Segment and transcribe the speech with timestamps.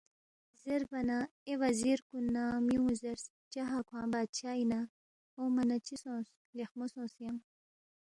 [0.61, 1.17] زیربا نہ
[1.47, 4.79] اے وزیر کُن نہ میوُن٘ی زیرس، چاہا کھوانگ بادشاہ اِنا،
[5.37, 7.39] اونگما نہ چِہ سونگس؟ لیخمو سونگس ینگ